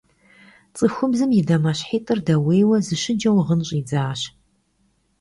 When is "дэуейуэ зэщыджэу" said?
2.25-3.39